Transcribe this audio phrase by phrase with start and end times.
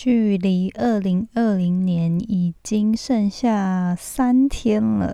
[0.00, 5.12] 距离二零二零年已经剩下三天了，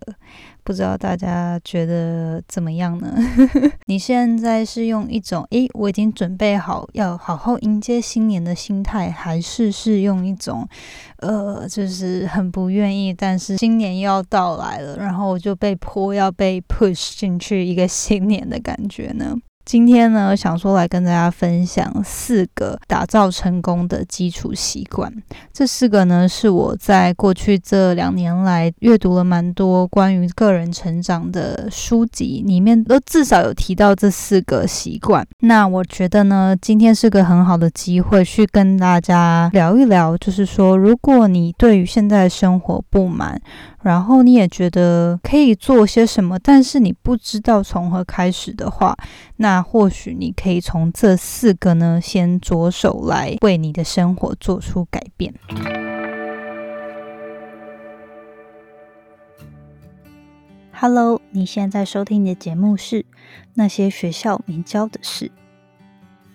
[0.63, 3.17] 不知道大家觉得怎么样呢？
[3.89, 10.69] 你现在是用一种“诶，我已经准备好要好好迎接新年”的心态，还是是用一种
[11.21, 19.35] “呃，就是很不愿意，但是新年又要到来了，然后我就被迫要被 push 进去一个新年的感觉呢？
[19.65, 25.11] 今天呢，想说来跟大家分享四个打造成功的基础习惯。
[25.53, 35.27] 这四个呢，是我在过去这两年来阅读了蛮多关于个人成长的书籍，里面都至少有提到这四个习惯。
[35.41, 43.41] 那我觉得呢，今天是个很好的机会去跟大家聊一聊，就是说，如果你对于现在的生活不满，
[43.85, 48.97] 然后你也觉得可以做些什么，但是你不知道从何开始的话，
[49.37, 55.35] 那或许你可以从这四个呢，先着手来为你的生活做出改变。
[60.73, 63.03] Hello，你现在收听的节目是
[63.53, 65.27] 《那些学校没教的事》，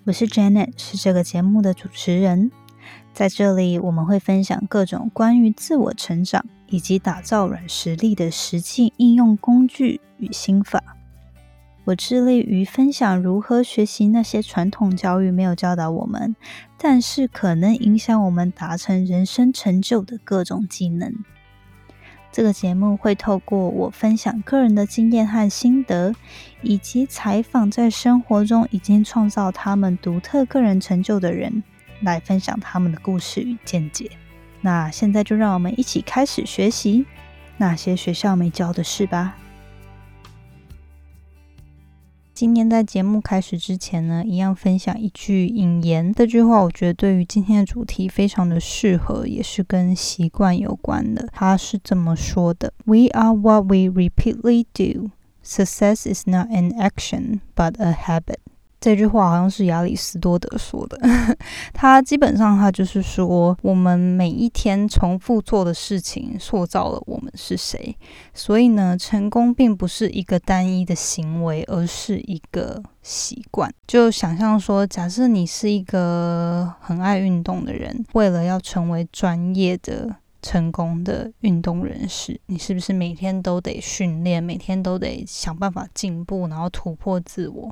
[0.04, 2.52] 我是 Janet，是这个节目的主持人。
[3.12, 6.46] 在这里，我们会分享各种关于自我成长。
[6.70, 10.82] 以及打造软实力的实际应用工具与心法。
[11.86, 16.36] 我致力于分享如何学习那些传统教育没有教导我们，
[16.78, 21.12] 但是可能影响我们达成人生成就的各种技能。
[22.32, 26.14] 这个节目会透过我分享个人的经验和心得，
[26.62, 31.64] 以及采访在生活中已经创造他们独特个人成就的人，
[32.04, 34.12] 来分享他们的故事与见解。
[34.62, 37.06] 那现在就让我们一起开始学习
[37.58, 39.38] 那些学校没教的事吧。
[42.34, 46.14] 今天在节目开始之前呢，一样分享一句引言。
[46.14, 51.28] 这句话我觉得对于今天的主题非常的适合，也是跟习惯有关的。
[51.34, 55.12] 他是这么说的：“We are what we repeatedly do.
[55.44, 58.38] Success is not an action, but a habit.”
[58.80, 60.98] 这句话好像是亚里士多德说的，
[61.74, 67.96] 他基本上他就是说，我们每一天重复做的事情塑造了我们是谁。
[68.34, 73.70] 所以呢，成功并不是一个单一的行为，而是一个习惯。
[73.86, 80.16] 就想象说，假设你是一个很爱运动的人，为了要成为专业的。
[80.42, 87.70] 成功的运动人士，你是不是每天都得训练，每天都得想办法进步，然后突破自我？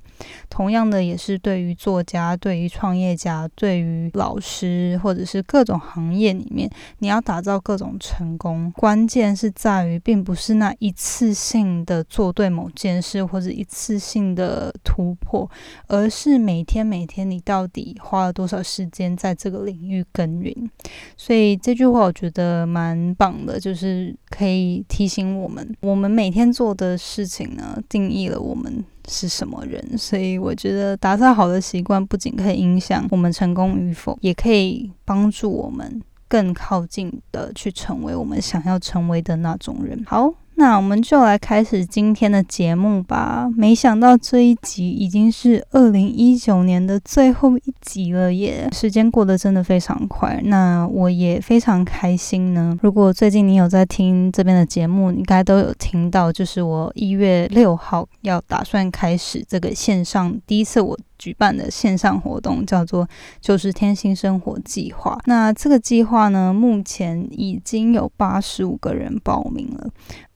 [0.50, 6.70] 同样的，也是对于作家、对于创业家、对于老师，或者是各种行业里面，
[7.00, 15.50] 你要打造各种成功，关键是在于，并不是那一次性的做对某件事，或者一次性的突破，
[15.88, 20.70] 而是每天每天你到底花了多少时间在这个领域耕耘。
[21.16, 22.57] 所以这句话，我觉得。
[22.66, 29.98] 蛮棒的，就是可以提醒我们，我们每天做的事情呢，定义了我们是什么人。
[29.98, 40.04] 所以我觉得打造好的习惯，不仅可以影响我们成功与否，也可以帮助我们更靠近的去成为我们想要成为的那种人。
[40.08, 40.34] 好。
[40.60, 43.48] 那我们就来开始今天的节目吧。
[43.56, 50.42] 没想到这一集已经是二零一九年的最后一集了耶，时间过得真的非常快。
[50.46, 52.76] 那我也非常开心呢。
[52.82, 63.08] 如果最近你有在听这边的节目，你应该都有听到，就是我一月六号要打算开始这个线上第一次我举办的线上活动，叫做
[63.40, 65.20] 九十天新生活计划。
[65.26, 69.88] 那这个计划呢，目前已经有八十五个人报名了。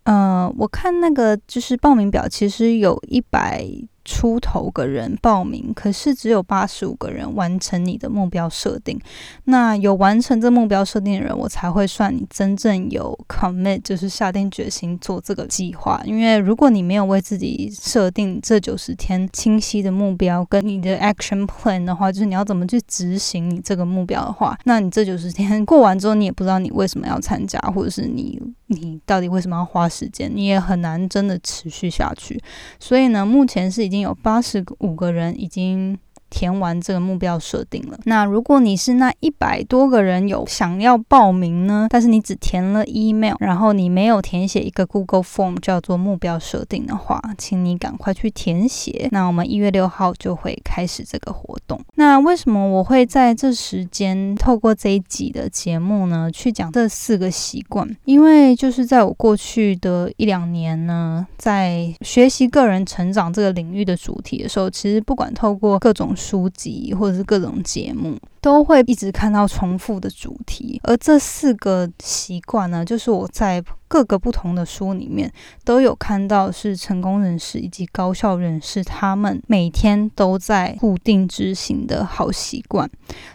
[0.04, 3.66] 呃，我看那个就是报名表，其实有一百。
[4.04, 9.00] 出头个人报名，可是只有八十五个人完成你的目标设定。
[9.44, 16.02] 那有完成这目标设定的人，我才会算你真正有 commit，就是下定决心做这个计划。
[16.04, 32.42] 因为如果你没有为自己设定这九十天清晰的目标跟你的 action plan 的话，就是你要怎么去执行你这个目标的话，那你这九十天过完之后，你也不知道你为什么要参加，或者是你你到底为什么要花时间，你也很难真的持续下去。
[32.80, 35.98] 所以呢，目前是已经有八十五个人已经。
[36.32, 38.00] 填完这个目标设定了。
[38.06, 41.88] 那如果你是那一百多个人有想要报名呢？
[41.92, 49.10] 但是你只填了 email，然后你没有填写一个 Google Form 叫做目标设定的话，请你赶快去填写。
[49.12, 51.80] 那我们一月六号就会开始这个活动。
[51.96, 57.88] 那为什么我会在这时间透过这一集的节目呢，去讲这四个习惯？
[58.06, 66.16] 因为就是在我过去的一两年呢，在学习个人成长这个领域的主题的时候，其实不管透过各种。
[66.22, 70.80] 书籍或者是各种节目，都会一直看到重复的主题。
[70.84, 75.32] 而这四个习惯呢，就是我在各个不同的书里面
[75.66, 82.90] 都有看到，是成功人士以及高效人士他们每天都在固定执行的好习惯。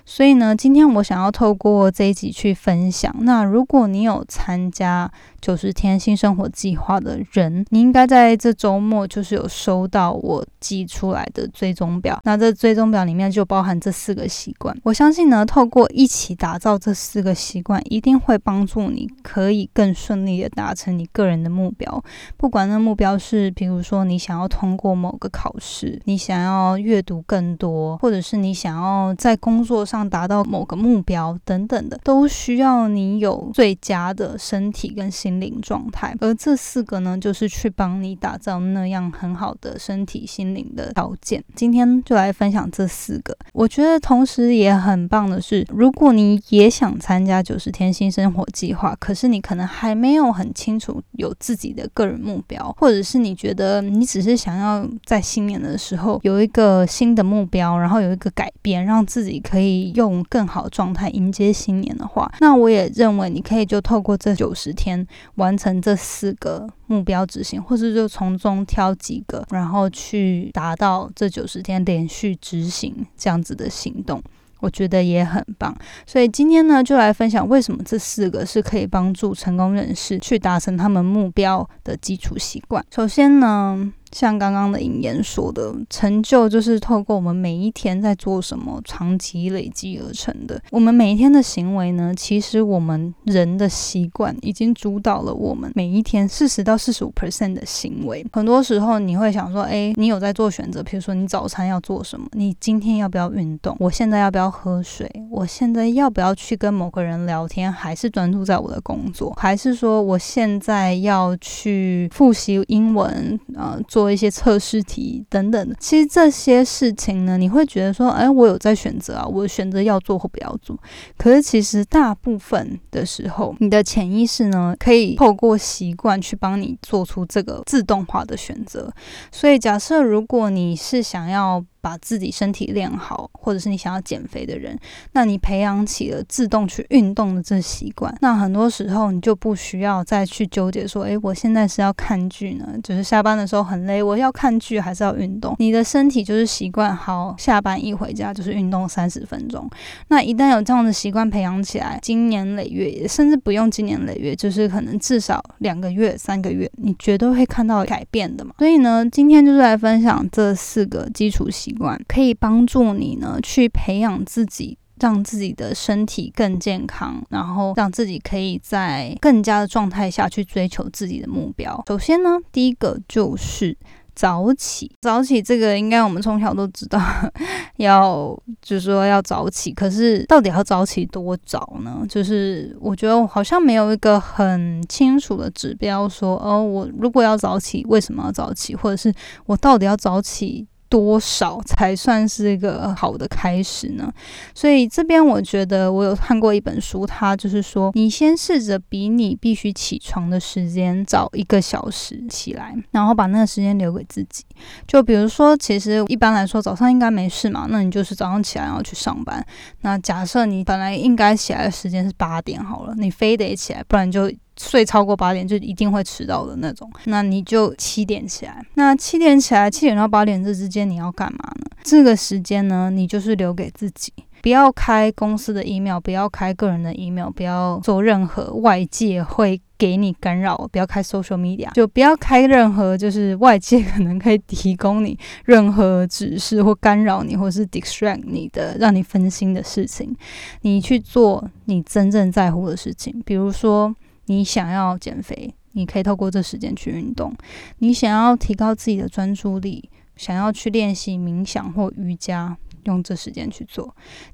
[0.06, 3.14] 所以呢，今天我想要透过这一集去分享。
[3.20, 5.10] 那如果你有参加
[5.42, 12.18] 九十天新生活计划的人，你应该在这周末就是有收到我寄出来的追踪表。
[12.24, 14.74] 那这追踪表里面就包含这四个习惯。
[14.82, 22.02] 我相信呢，透过一起打造这四个习惯，一定会帮助你可以更顺利的达成你个人的目标。
[22.38, 36.16] 不管那目标是，比如说你想要通过某个考试，你想要阅读更多，或者是你想要在工作上达到某个目标等等的，都需要你有最佳的身体跟心灵状态。
[36.22, 41.44] 而这四个呢，就是去帮你打造那样很好的身体心灵的条件。
[41.54, 43.36] 今天就来分享这四个。
[43.52, 74.22] 我觉得同时也很很棒的是，如果你也想参加九十天新生活计划，可是你可能还没有很清楚有自己的个人目标，或者是你觉得你只是想要在新年的时候有一个新的目标，然后有一个改变，让自己可以用更好的状态迎接新年的话，那我也认为你可以就透过这九十天完成这四个目标执行，或者就从中挑几个，然后去达到这九十天连续执行这样子的行动。
[74.60, 75.76] 我觉得也很棒，
[76.06, 82.84] 所以今天呢，就来分享为什么这四个是可以帮助成功人士去达成他们目标的基础习惯。
[82.94, 83.92] 首先呢。
[84.16, 90.58] 像刚刚的引言说的，成就就是透过我们每一天在做什么，长期累积而成的。
[90.70, 98.24] 我们每一天的行为呢，其实我们人的习惯已经主导了我们每一天四十到四十五 percent 的行为。
[98.32, 113.78] 很多时候你会想说，哎，你有在做选择，比如说你早餐要做什么，你今天要不要运动，我现在要不要喝水，我现在要不要去跟某个人聊天，还是专注在我的工作，还是说我现在要去复习英文，呃。
[113.88, 120.78] 做做一些测试题等等的，其实这些事情呢，你会觉得说，哎，我有在选择啊，我选择要做或不要做。
[121.18, 128.92] 可是其实大部分的时候，你的潜意识呢，可以透过习惯去帮你做出这个自动化的选择。
[129.32, 134.76] 所以假设如果你是想要把自己身体练好，或者是你想要减肥的人，
[135.12, 145.54] 那你培养起了自动去运动的这习惯，那很多时候你就不需要再去纠结说，诶，我现在是要看剧呢，就是下班的时候很累，我要看剧还是要运动？
[145.60, 149.70] 你的身体就是习惯好，下班一回家就是运动三十分钟。
[150.08, 158.52] 那一旦有这样的习惯培养起来，经年累月，甚至不用经年累月，就是可能至少两个月、三个月，你绝对会看到改变的嘛。
[158.58, 161.75] 所以呢，今天就是来分享这四个基础习。
[162.08, 171.82] 可以帮助你呢，去培养自己，让自己的身体更健康，然后让自己可以在更加的状态下去追求自己的目标。
[171.88, 173.76] 首先呢，第一个就是
[174.14, 174.90] 早起。
[175.02, 176.98] 早起这个应该我们从小都知道，
[177.76, 179.70] 要就是说要早起。
[179.74, 182.02] 可是到底要早起多早呢？
[182.08, 188.74] 就是我觉得好像没有一个很清楚的指标，说哦，我如果要早起，为什么要早起？
[188.74, 189.12] 或者是
[189.44, 190.66] 我到底要早起？
[190.88, 194.12] 多少才算是一个好的开始呢？
[194.54, 204.44] 所以这边我觉得我有看过一本书，它就是说，你先试着比你必须起床的时间早一个小时起来，然后把那个时间留给自己。
[204.86, 209.44] 就比如说，其实一般来说早上应该没事嘛，那你就是早上起来然后去上班。
[209.82, 214.30] 那假设你本来应该起来的时间是八点好了，你非得起来，不然就。
[214.58, 218.64] 睡超过八点就一定会迟到的那种，那你就七点起来。
[218.74, 221.66] 那七点起来，七点到八点这之间你要干嘛呢？
[221.82, 240.16] 这个时间呢，你就是留给自己，不要开公司的 email，不要开个人的 email，不要做任何外界会给你干扰，不要开 social media，就不要开任何就是外界可能可以提供你任何指示或干扰你，或是 distract 你的，让你分心的事情。
[240.62, 243.94] 你去做你真正在乎的事情，比如说。
[244.26, 247.32] 你想要减肥，你可以透过这时间去运动；
[247.78, 252.56] 你想要提高自己的专注力，想要去练习冥想或瑜伽，
[252.86, 253.86] 用这时间去做；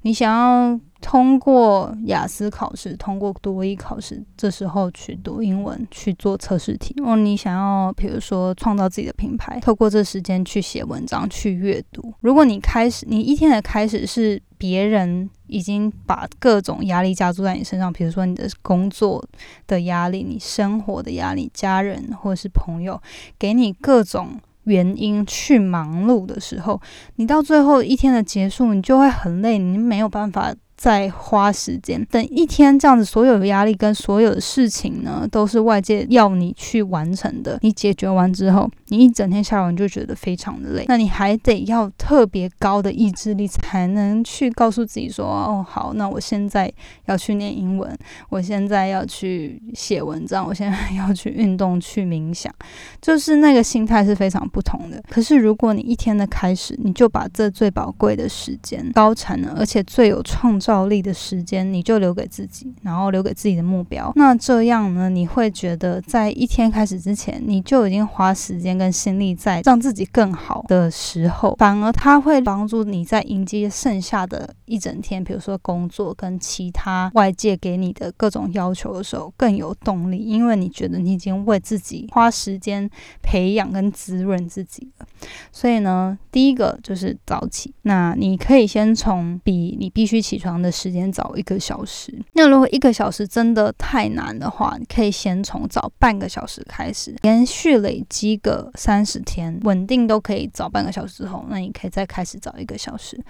[0.03, 0.79] 你想要。
[1.05, 6.95] 通过雅思考试，通过多一考试，这时候去读英文，去做测试题。
[7.03, 12.13] 哦你想要，比如说创造自己的品牌，透过这时间去写文章，去阅读。
[12.21, 19.21] 如果你开始，你一天的开始是别人已经把各种压力加注在你身上，比如说你的工作
[19.67, 22.97] 的压力、你生活的压力、家人或是朋友
[23.37, 24.39] 给你各种。
[24.65, 26.79] 原因去忙碌的时候，
[27.15, 30.53] 你到最后一天的结束，你就会很累，你没有办法
[30.83, 32.05] 再花时间。
[32.11, 37.57] 等一天这样子，所有的压力跟所有的事情呢，都是外界要你去完成的。
[37.61, 40.83] 你解决完之后，你一整天下来你就觉得非常的累。
[40.89, 46.69] 那你还得要特别高的意志力，才能去告诉自己说：“哦，好，那我现在
[47.05, 47.97] 要去念英文，
[48.27, 52.53] 我现在要去写文章，我现在要去运动、去冥想。”
[52.99, 55.01] 就是那个心态是非常不同的。
[55.09, 64.11] 可是如果你一天的开始，你就把这最宝贵的时间、高产能，而且最有创造力的时间，你就留给自己，然后留给自己的目标。
[64.15, 82.89] 那这样呢，你会觉得在一天开始之前，你就已经花时间跟心力在让自己更好的时候，反而他会帮助你在迎接剩下的一整天，比如说工作跟其他外界给你的各种要求的时候更有动力，因为你觉得你已经为自己花时间
[83.21, 85.07] 培养跟滋润自己了。
[85.51, 87.73] 所以呢，第一个就是早起。
[87.83, 92.13] 那你可以先从比你必须起床的时间早一个小时。
[92.33, 103.21] 那如果一个小时真的太难的话，你可以先从早半个小时开始，连续累积个三十天，稳定都可以早半个小时之后，那你可以再开始早一个小时。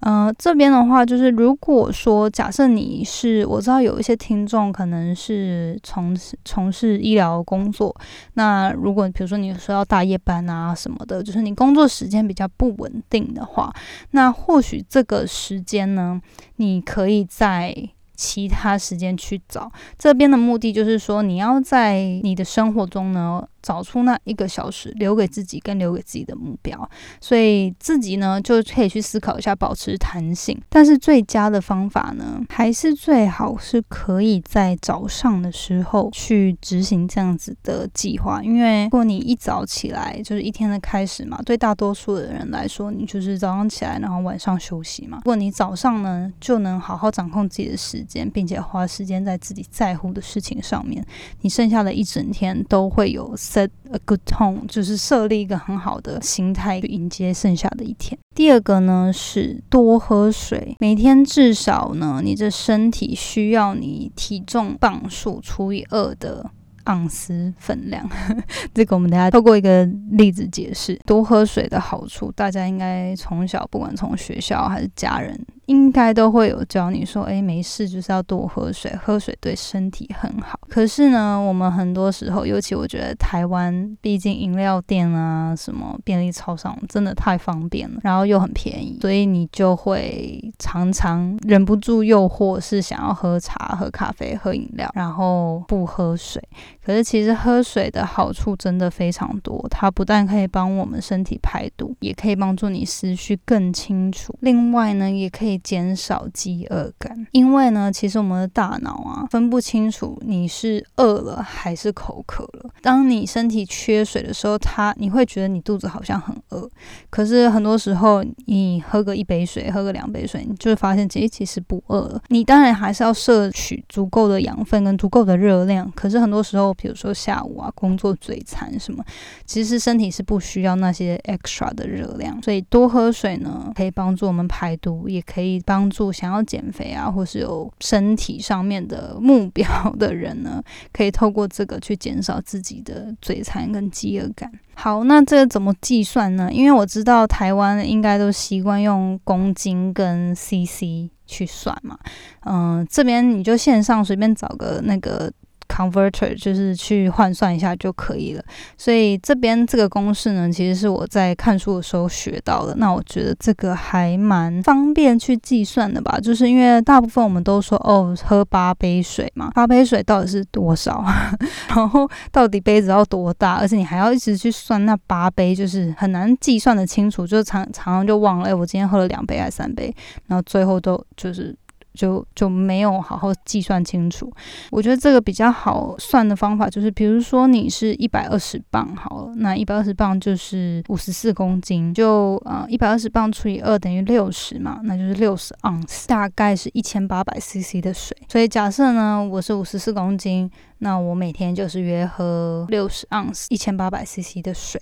[0.00, 7.94] 呃，这边的话就是，如果说假设你是，我知道有一些听众可能是从事从事医疗工作，
[8.34, 13.74] 那如果比如说你说要大夜班啊什么的，就是你工作时间比较不稳定的话，
[14.12, 16.20] 那或许这个时间呢，
[16.56, 17.74] 你可以在
[18.14, 19.70] 其他时间去找。
[19.98, 23.46] 这边的目的就是说，你要在你的生活中呢。
[23.68, 26.88] 找出那一个小时留给自己，跟留给自己的目标，
[27.20, 30.58] 所以自己呢就可以去思考一下，保持弹性。
[30.70, 38.42] 但是最佳的方法呢，还是最好是可以在早上的时候去执行这样子的计划。
[38.42, 45.18] 因为如果你一早起来就是一天的开始嘛，对大多数的人来说，你就是早上起来，然后晚上休息嘛。
[45.18, 51.04] 如果你早上呢就能好好掌控自己的时间，并且花时间在自己在乎的事情上面，
[51.42, 53.36] 你剩下的一整天都会有。
[53.58, 58.18] Set a good tone，就是设立一个很好的心态去迎接剩下的一天。
[58.34, 66.48] 第二个呢是多喝水，每天至少呢，你这身体需要你体重磅数除以二的
[66.84, 68.08] 盎司分量。
[68.72, 72.30] 这个我们等下透过一个例子解释多喝水的好处。
[72.32, 75.38] 大家应该从小不管从学校还是家人。
[75.68, 80.58] 应该都会有教你说，哎，没事，就是要多喝水，喝水对身体很好。
[80.68, 96.42] 可是呢，我们很多时候，尤其我觉得台湾，毕竟饮料店啊，什么便利超商真的太方便了，然后又很便宜，所以你就会常常忍不住诱惑，是想要喝茶、喝咖啡、喝饮料，然后不喝水。
[96.88, 104.34] 可是其实喝水的好处真的非常多，它不但可以帮我们身体排毒，也可以帮助你思绪更清楚。
[104.40, 105.60] 另外呢，也可以。
[105.68, 112.70] 减少饥饿感，因为呢，其实我们的大脑啊分不清楚你是饿了还是口渴了。
[112.80, 116.68] 当你身体缺水的时候，它你会觉得你肚子好像很饿，
[117.10, 122.22] 可是很多时候你喝个一杯水，喝个两杯水，你就会发现其实其实不饿了。
[122.28, 129.04] 你当然还是要摄取足够的养分跟足够的热量，可是很多时候，比如说下午啊工作嘴馋什么，
[129.44, 135.62] 其实身体是不需要那些 extra 的热量，所以多喝水呢可以帮助我们排毒，也可以。
[135.68, 140.62] 帮助想要减肥啊，或是有身体上面的目标的人呢，
[140.92, 144.50] 可以透过这个去减少自己的嘴馋跟饥饿感。
[144.80, 146.48] 好，那这个怎么计算呢？
[146.52, 151.98] 因为我知道台湾应该都习惯用公斤跟 CC 去算嘛。
[152.46, 155.32] 嗯，这边你就线上随便找个那个。
[155.68, 158.42] Converter 就是去换算一下就可以了，
[158.76, 162.74] 所以这边这个公式呢，其实是我在看书的时候学到的。
[162.76, 171.04] 那我觉得这个还蛮方便去计算的吧，就是因为大部分我们都说哦，喝八杯水嘛，八杯水到底是多少？
[171.68, 173.54] 然后到底杯子要多大？
[173.54, 179.94] 而且你还要一直去算那八杯，就是很难计算的清楚，就常常常就忘了，哎，我今天喝了两杯还是三杯？
[180.26, 181.54] 然后最后都就是。
[181.98, 184.32] 就就没有好好计算清楚。
[184.70, 198.16] 我觉得这个比较好算的方法就是，比如说你是一百二十磅好了，那一百二十磅就是五十四公斤，就呃一百二十磅除以二等于六十嘛，那就是六十盎司，大概是一千八百 CC 的水。
[198.28, 200.48] 所以假设呢，我是五十四公斤。
[200.78, 204.80] 那我每天就是约喝六十盎司一千八百 CC 的水。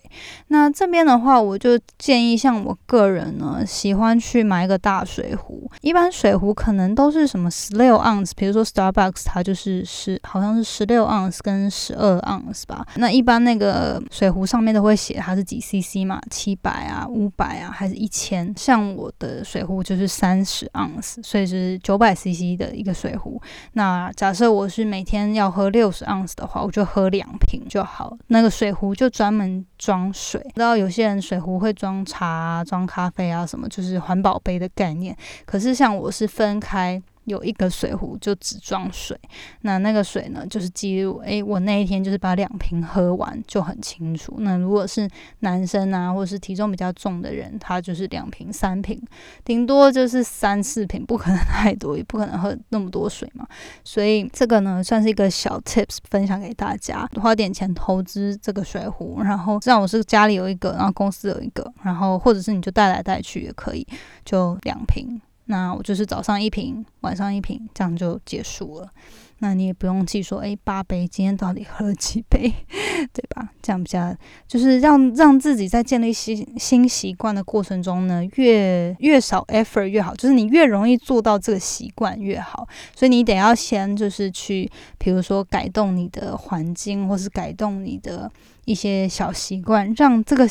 [0.49, 5.71] 那这边的话，我就建议像我个人呢，喜欢去买一个大水壶。
[5.81, 12.87] 一般水壶可能都是什么十六盎司，比如说 Starbucks 它就是十，好像是十六盎司跟十二盎司吧。
[12.97, 18.53] 那一般那个水壶上面都会写它是几 CC 嘛，七百啊、五百啊，还是一千？
[18.57, 23.41] 像我的水壶就是三十盎司，所以是九百 CC 的一个水壶。
[23.73, 28.17] 那假设我是每天要喝六十盎司的话，我就喝两瓶就好。
[28.29, 30.41] 那个水壶就专门装水。
[30.55, 35.17] 知道有些人水壶会装茶、装咖啡啊什么，就是环保杯的概念。
[35.45, 37.03] 可是像我是分开。
[37.27, 39.19] 有一个水壶就只装水，
[39.63, 44.37] 那那个水呢，就是记录，诶，我那一天就是把两瓶喝完，就很清楚。
[44.39, 45.09] 那如果是
[45.41, 49.01] 男生啊，或是体重比较重的人，他就是两瓶、三瓶，
[49.45, 53.47] 顶多就是三四瓶，不可能太多，也不可能喝那么多水嘛。
[53.85, 63.85] 所以这个呢，算是一个小 tips 分享给大家，花点钱投资这个水壶，然后这样我是家里有一个，然后公司有一个，然后或者是你就带来带去也可以，
[64.25, 65.21] 就两瓶。
[65.47, 68.89] 那我就是早上一瓶，晚上一瓶，这样就结束了。
[69.39, 72.51] 那你也不用记说，哎，八杯，今天到底喝了几杯，
[73.13, 73.51] 对吧？
[73.61, 74.17] 这样比较
[74.49, 82.67] 就是让让自己在建立新新习惯的过程中呢，越越少 effort 越好，就是你越容易做到这个习惯越好。
[82.95, 88.31] 所以你得要先就是去，比如说改动你的环境，或是改动你的。
[88.67, 90.47] 一些小习惯，让这个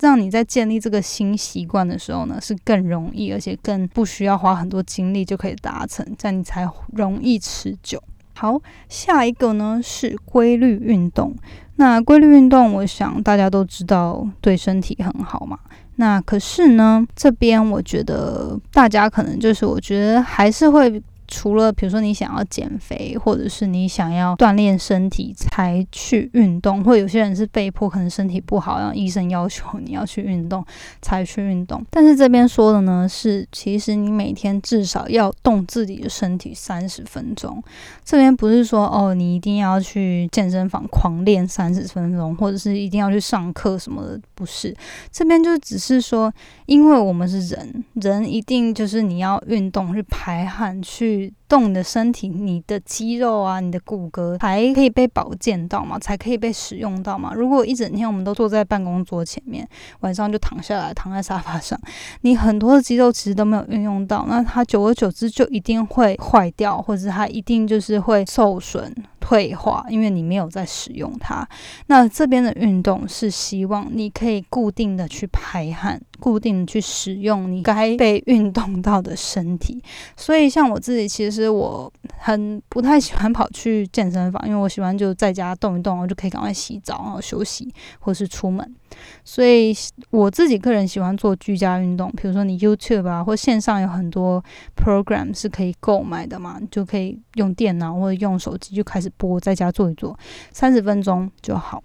[0.00, 8.02] 让你在建立这个新习惯的时候呢，是更容易，而且更不需要花很多精力就可以达成，这样你才容易持久。
[8.34, 11.34] 好，下一个呢是规律运动。
[11.76, 15.58] 那规律运动，我想大家都知道对身体很好嘛。
[15.96, 21.02] 那可是呢，这边我觉得大家可能就是，我觉得还是会。
[21.28, 30.64] 除了比如说你想要减肥，或者是你想要锻炼身体才去运动，或有些人是被迫，可能身体不好，让医生要求你要去运动
[31.02, 31.84] 才去运动。
[31.90, 37.62] 但是这边说的呢是，其实你每天至少要动自己的身体三十分钟。
[38.02, 44.74] 这边不是说哦，你一定要去健身房狂练三十分钟，或者是一定要去上课什么的，不是。
[45.12, 46.32] 这边就只是说，
[46.64, 51.17] 因为我们是人，人一定就是你要运动去排汗去。
[51.48, 57.32] 动你的身体，你的肌肉啊，你的骨骼才可以被保健到嘛，才可以被使用到嘛。
[57.34, 59.66] 如果一整天我们都坐在办公桌前面，
[60.00, 61.78] 晚上就躺下来躺在沙发上，
[62.20, 68.94] 你很多的肌肉其实都没有运用到，那它久而久之就一定会坏掉，或者它一定就是会受损。
[69.28, 71.46] 退化，因为你没有在使用它。
[71.88, 79.82] 那这边的运动是希望你可以固定的去排汗，固定的去使用你该被运动到的身体。
[80.16, 88.74] 所以像我自己，其实我很不太喜欢跑去健身房，因为我喜欢就在家动一动，我就可以赶快洗澡，然后休息，或是出门。
[89.24, 89.74] 所以
[90.10, 94.42] 我自己个人喜欢做居家运动，比如说你 YouTube 啊，或线上有很多
[94.76, 100.18] program 是可以购买的嘛，就可以用电脑或者用手机就开始播，在家做一做，
[100.52, 101.82] 三十分钟就好。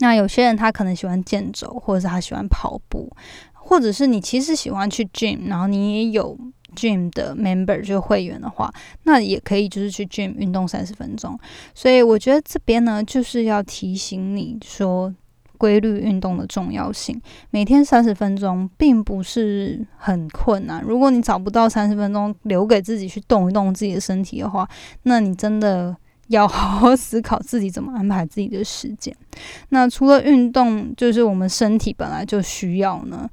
[0.00, 3.10] 那有些人他可能喜欢健走，或者是他喜欢跑步，
[3.52, 6.38] 或者是你其实喜欢去 gym，然后你也有
[6.76, 8.72] gym 的 member 就会员的话，
[9.04, 11.36] 那也可以就是去 gym 运动三十分钟。
[11.74, 15.14] 所以我觉得这边呢，就是要提醒你说。
[15.58, 20.82] 规律运动的重要性，每天三十分钟并不是很困难。
[20.82, 24.66] 如果你找不到三十分钟留给自己去动一动自己的身体的话，
[25.02, 25.94] 那你真的
[26.28, 29.14] 要好好思考自己怎么安排自己的时间。
[29.70, 33.28] 那除了运动，就是我们身体本来就需要呢。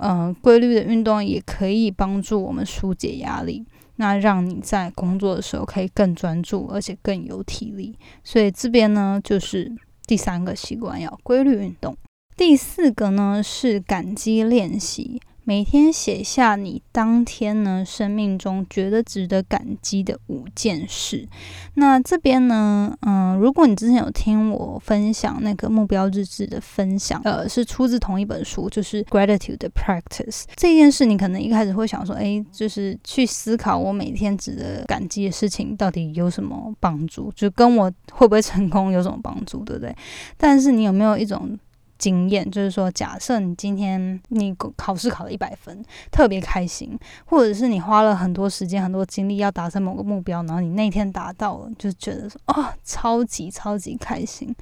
[0.00, 7.98] 嗯，规律的运动也可以帮助我们疏解压力，那让你在工作的时候可以更专注，而且更有体力。
[8.22, 9.76] 所以这边呢，就是。
[10.08, 11.94] 第三个习惯要规律运动，
[12.34, 15.20] 第四个呢是感激练习。
[15.48, 21.26] 每天写下你当天呢生命中觉得值得感激的五件事。
[21.72, 39.96] 那这边呢，嗯，如果你之前有听我分享那个目标日志的分享，呃，是出自同一本书，就是 Gratitude 的 Practice 这件事，你可能一开始会想说，哎，就是去思考我每天值得感激的事情到底有什么帮助，就跟我会不会成功有什么帮助，对不对？
[40.36, 41.58] 但是你有没有一种？
[41.98, 54.54] 经验就是说，假设你今天你考试考了一百分，特别开心，或者是你花了很多时间、很多精力要达成某个目标，然后你那天达到了，就觉得说哦，超级超级开心。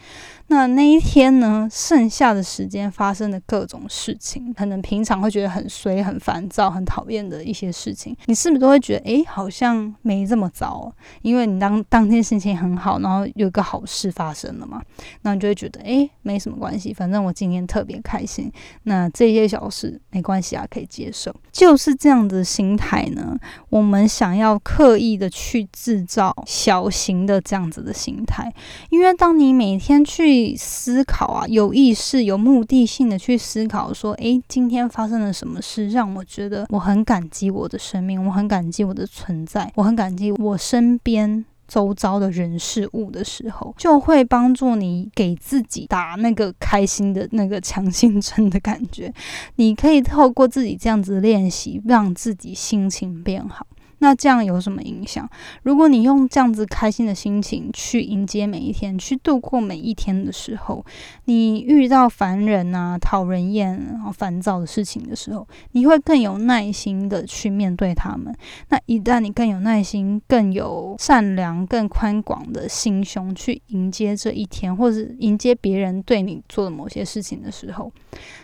[0.46, 10.90] 那那一天呢，剩下的时间发生的各种事情，可能平常会觉得很衰、很烦躁、很讨厌的一些事情，你是不是都会觉得诶，好像没这么糟？
[11.20, 14.80] 因为你当当天心情很好，然后有个好事发生了嘛，
[15.20, 17.25] 那你就会觉得诶，没什么关系，反正。
[17.26, 18.50] 我今天特别开心。
[18.84, 21.34] 那这些小事没关系啊，可以接受。
[21.52, 23.36] 就是这样的心态呢，
[23.68, 28.52] 我们想要刻意的去制造小型的这样子的心态，
[28.90, 41.44] 因为当你每天去思考啊，有意识、有目的性的去思考，说，诶，今天发生了什么事，让我觉得我很感激我的生命，我很感激我的存在，我很感激我身边。
[41.66, 49.12] 周遭的人事物的时候，就会帮助你给自己打那个开心的那个强心针的感觉。
[49.56, 53.66] 你可以透过自己这样子练习，让自己心情变好。
[53.98, 55.28] 那这样有什么影响？
[55.62, 60.84] 如果你用这样子开心的心情去迎接每一天，去度过每一天的时候，
[61.24, 68.34] 你遇到烦人啊、讨人厌、然后烦躁的事情的时候，你会更有耐心的去面对他们。
[68.68, 77.90] 那一旦你更有耐心、更有善良、更宽广的心胸去迎接这一天，或者迎接别人对你做的某些事情的时候，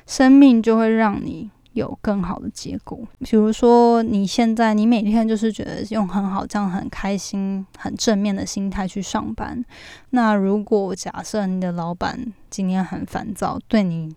[0.07, 1.51] 生命就会让你。
[1.75, 9.65] 有更好的结果，比如说你现在你每天就是觉得用很好、这样很开心、很正面的心态去上班。
[10.11, 14.15] 那如果假设你的老板今天很烦躁，对你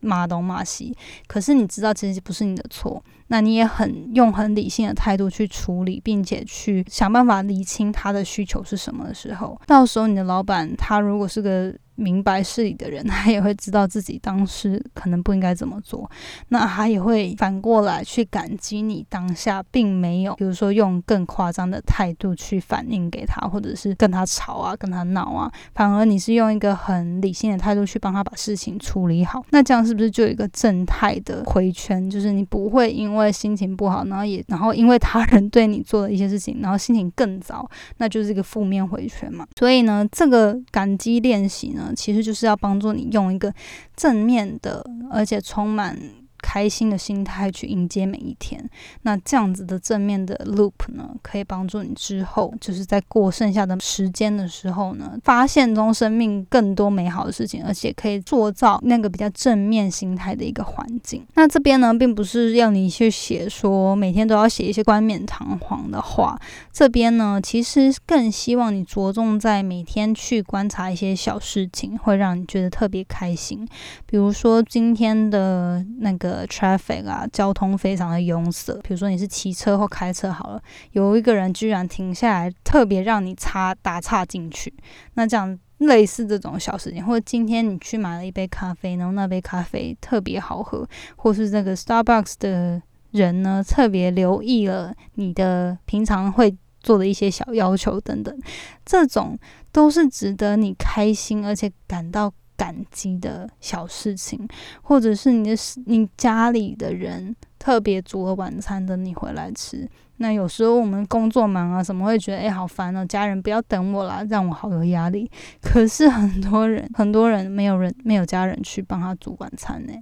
[0.00, 11.74] 骂东骂西，可是你知道其实不是你的错，那你也很用很理性的态度去处理，并且去想办法理清他的需求是什么的时候，到时候你的老板他如果是个。
[11.96, 16.08] 明白事理的人， 他也会知道自己当时可能不应该怎么做，
[16.48, 32.08] 那他也会反过来去感激你当下并没有，比如说用更夸张的态度去反应给他，或者是跟他吵啊、跟他闹啊，反而你是用一个很理性的态度去帮他把事情处理好，那这样是不是就有一个正态的回圈？
[32.10, 39.46] 就是你不会因为心情不好，然后也然后因为他人对你做的一些事情，然后心情更糟，那就是一个负面回圈嘛。
[39.58, 41.85] 所以呢，这个感激练习呢。
[41.94, 43.52] 其实就是要帮助你用一个
[43.94, 46.25] 正面的，而且充满。
[46.48, 48.70] 开心的心态去迎接每一天，
[49.02, 61.26] 那这样子的正面的 loop 呢，可以帮助你之后就是在过剩下的时间的时候呢，发现中生命更多美好的事情，而且可以塑造那个比较正面心态的一个环境。
[61.34, 66.38] 那这边呢，并不是要你去写说每天都要写一些冠冕堂皇的话，
[66.72, 73.66] 这边呢，其实更希望你着重在每天去观察一些小事情，会让你觉得特别开心。
[74.06, 76.35] 比如说今天的那个。
[76.44, 78.72] Traffic 啊，交通非常的拥塞。
[78.82, 84.74] 比如说你是骑车或开车好了，有一个人居然停下来，特别让你插打岔进去。
[85.14, 98.36] 那这样类似这种小事情，或者今天你去买了一杯咖啡，然后那杯咖啡特别好喝，或是这个 Starbucks 的人呢特别留意了你的平常会做的一些小要求等等，
[98.84, 99.38] 这种
[99.70, 102.32] 都是值得你开心而且感到。
[102.56, 104.46] 感激的小事情，
[104.82, 109.88] 或者是你的你家里的人特别煮了晚餐等你回来吃。
[110.18, 115.30] 那有时候我们工作忙啊，怎么会觉得哎好烦哦，家人不要等我啦，让我好有压力。
[115.60, 119.92] 可是很多人很多人没有人没有家人去帮他煮晚餐呢，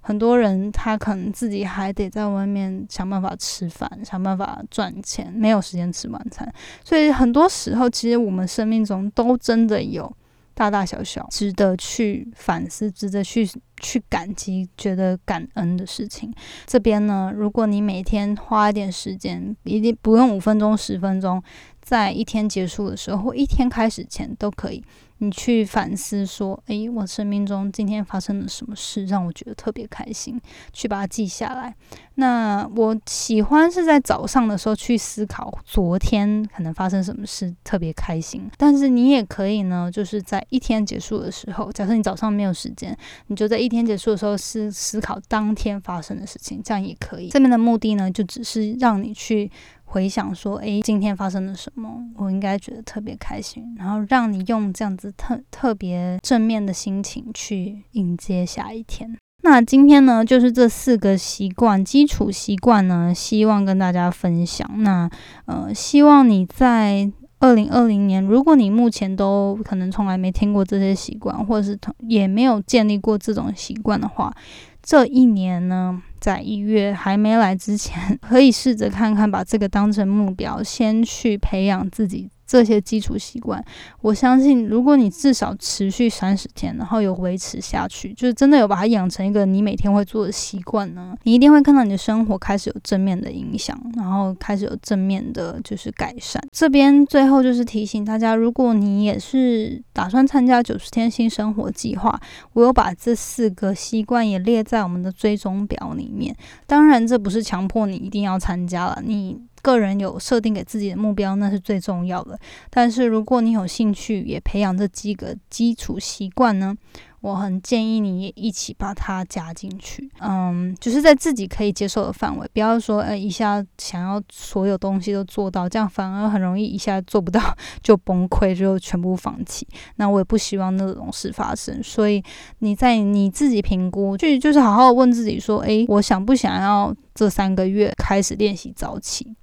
[0.00, 6.52] 很多人他可能自己还得在外面想办法吃饭，想办法赚钱，没有时间吃晚餐。
[6.84, 10.12] 所以很多时候，其实我们生命中都真的有。
[10.60, 13.48] 大大小小值得去反思、值得去
[13.80, 16.30] 去感激、觉得感恩的事情。
[16.66, 21.42] 这边呢，如果你每天花一点时间，一定不用五分钟、十分钟，
[21.80, 24.84] 在一天结束的时候或一天开始前都可以。
[25.22, 30.40] 你去反思说，诶，我生命中今天发生了什么事让我觉得特别开心？
[30.72, 31.74] 去把它记下来。
[32.14, 38.50] 那我喜欢是在早上的时候去思考昨天可能发生什么事特别开心。
[38.56, 47.28] 但是你也可以呢，就是在一天结束的时候，假设你早上没有时间，你就在一天结束的时候思思考当天发生的事情，这样也可以。
[47.28, 49.50] 这边的目的呢，就只是让你去。
[49.92, 51.90] 回想说，诶，今天发生了什么？
[52.14, 59.18] 我应该觉得特别开心，然后让你用这样子特特别正面的心情去迎接下一天。
[59.42, 64.70] 那今天呢，就是这四个习惯，基础习惯呢，希望跟大家分享。
[64.84, 65.10] 那
[65.46, 71.76] 呃，希望你在二零二零年，如果你目前都可能从来没听过这些习惯，或者是
[72.06, 74.32] 也没有建立过这种习惯的话，
[74.82, 76.02] 这一年呢。
[76.20, 83.64] 在一月还没来之前， 可以试着看看，把这个当成目标，先去培养自己这些基础习惯，
[84.00, 96.42] 我相信如果你至少持续三十天，然后有维持下去，就是真的有把它养成一个你每天会做的习惯呢，你一定会看到你的生活开始有正面的影响，然后开始有正面的就是改善。
[96.50, 102.20] 这边最后就是提醒大家，如果你也是打算参加九十天新生活计划，
[102.54, 106.34] 我有把这四个习惯也列在我们的追踪表里面。
[106.66, 109.38] 当然，这不是强迫你一定要参加了，你。
[109.62, 112.38] 个人有设定给自己的目标，那是最重要的。
[112.70, 116.74] 但是如果你有兴趣也培养这几个基础习惯呢，
[117.20, 120.10] 我很建议你也一起把它加进去。
[120.20, 129.68] 嗯，就是在自己可以接受的范围，不要说呃一下想要所有东西都做到，这样反而很容易一下做不到就崩溃，就全部放弃。
[129.96, 131.82] 那我也不希望那种事发生。
[131.82, 132.22] 所以
[132.60, 139.36] 你在你自己评估，去就是好好问自己说，诶，我想不想要这三个月开始练习早起？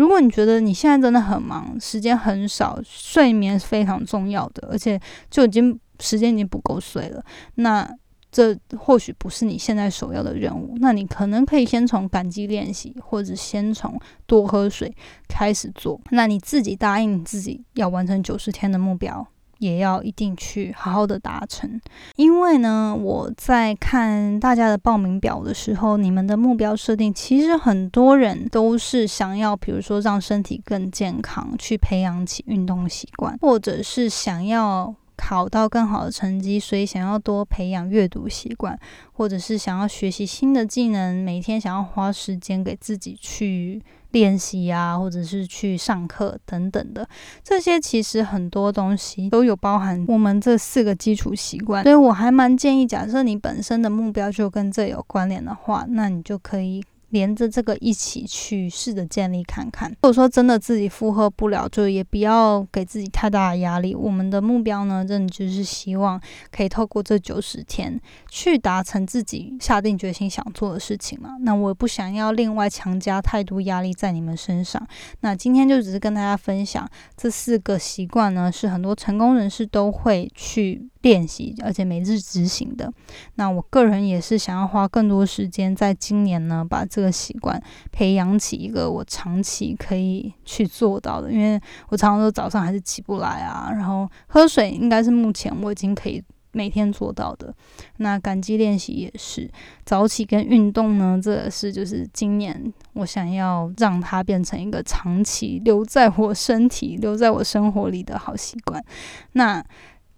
[0.00, 4.98] 如果你觉得你现在真的很忙，时间很少，睡眠是非常重要的，而且
[5.30, 7.22] 就已经时间已经不够睡了，
[7.56, 7.86] 那
[8.32, 10.74] 这或许不是你现在首要的任务。
[10.78, 14.90] 那你可能可以先从感激练习，或者先从多喝水
[15.28, 16.00] 开始做。
[16.12, 19.28] 那你自己答应自己要完成九十天的目标。
[19.60, 21.80] 也要一定去好好的达成，
[22.16, 38.78] 因为呢，我在看大家的报名表的时候，你们的目标设定其实很多人都是想要，比如说让身体更健康，去培养起运动习惯，或者是想要考到更好的成绩，所以想要多培养阅读习惯，
[39.12, 43.82] 或者是想要学习新的技能，每天想要花时间给自己去。
[44.12, 47.08] 练习啊，或者是去上课等等的，
[47.42, 56.82] 这些其实很多东西都有包含我们这四个基础习惯，所以我还蛮建议，假设你本身的目标就跟这有关联的话，那你就可以。
[57.10, 63.94] 连着这个一起去试着建立看看，如果说真的自己负荷不了，就也不要给自己太大的压力。
[63.94, 66.20] 我们的目标呢，真的就是希望
[66.50, 71.36] 可以透过这九十天去达成自己下定决心想做的事情嘛。
[71.40, 74.84] 那我不想要另外强加太多压力在你们身上。
[75.20, 80.88] 那今天就只是跟大家分享这四个习惯呢，是很多成功人士都会去。
[81.02, 82.92] 练习，而且每日执行的。
[83.36, 87.58] 那我个人也是想要花更多时间，在今年呢，把这这个习惯
[87.90, 91.32] 培养起一个我长期可以去做到的。
[91.32, 91.58] 因为
[91.88, 97.54] 我常常都早上还是起不来啊，然后喝水应该是目前我已经可以每天做到的。
[97.96, 99.50] 那感激练习也是
[99.86, 108.84] 早起跟运动呢，这是就是今年我想要让它变成一个长期留在我身体、留在我生活里的好习惯。
[109.32, 109.64] 那。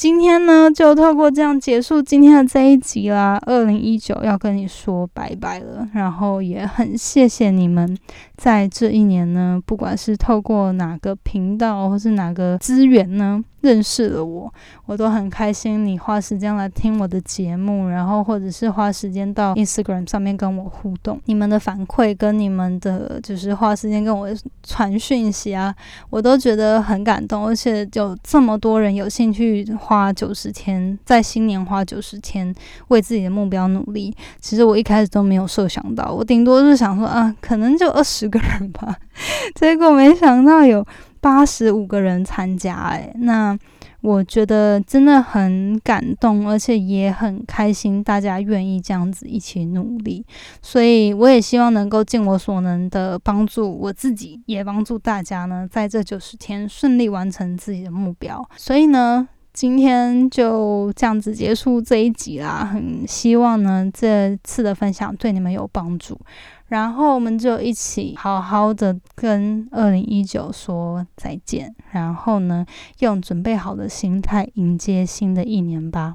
[0.02, 3.40] 今天呢，就透过这样结束今天的这一集啦。
[3.46, 7.96] 二零一九要跟你说拜拜了，然后也很谢谢你们
[8.36, 13.44] 在这一年呢，不管是透过哪个频道或是哪个资源呢。
[13.60, 14.52] 认识了我，
[14.86, 15.86] 我都很开心。
[15.86, 24.26] 你花时间来听我的节目，然后或者是花时间到 Instagram 上面跟我互动，你们的反馈跟你们的就是花时间跟我
[24.64, 25.72] 传讯息啊，
[26.10, 27.46] 我都觉得很感动。
[27.46, 32.54] 而且有这么多人有兴趣花花九十天，在新年花九十天
[32.88, 38.96] 为自己的目标努力，其实我一开始都没有设想到，我顶多是想说啊，可能就二十个人吧，
[39.54, 40.82] 结果没想到有。
[41.20, 43.56] 八十五个人参加，诶，那
[44.00, 50.26] 我觉得真的很感动，而且也很开心，大家愿意这样子一起努力，
[50.60, 58.44] 所以我也希望能够尽我所能的帮助我自己，也帮助大家呢，在这九十天顺利完成自己的目标。
[58.56, 66.18] 所以呢，今天就这样子结束这一集啦，很希望呢这次的分享对你们有帮助。
[66.68, 72.64] 然后我们就一起好好的跟二零一九说再见，然后呢，
[73.00, 76.14] 用准备好的心态迎接新的一年吧。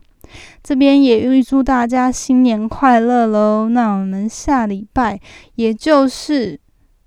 [0.63, 3.69] 这边也预祝大家新年快乐喽！
[3.69, 5.21] 那我们下礼拜，
[5.55, 6.59] 也就是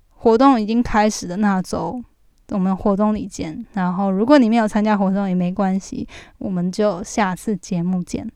[0.09, 2.01] 活动已经开始的那周，
[2.51, 3.65] 我们活动里见。
[3.73, 8.29] 然后如果你没有参加活动也没关系，我们就下次节目见，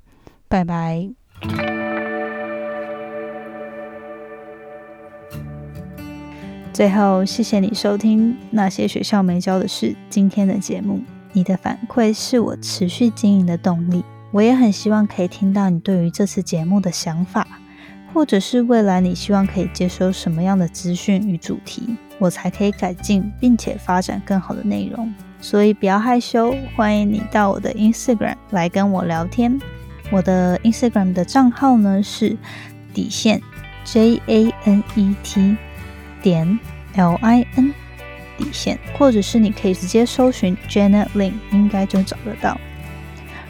[0.48, 1.10] 拜拜。
[6.74, 11.00] 最后，谢谢你收听那些学校没教的事今天的节目。
[11.32, 14.04] 你的反馈是我持续经营的动力。
[14.32, 17.48] 我也很希望可以听到你对于这次节目的想法，
[18.16, 25.14] 或者是未来你希望可以接收什么样的资讯与主题，我才可以改进并且发展更好的内容。
[25.42, 29.60] 所以不要害羞，欢迎你到我的 Instagram 来跟我聊天。
[30.12, 32.38] 我的 Instagram 的账号呢是
[32.94, 33.42] 底线
[33.84, 35.58] J A N E T。
[36.22, 36.58] 点
[36.96, 37.72] L I N，
[38.36, 42.60] 底线，或者是你可以直接搜寻 Janet Lin，应该就找得到。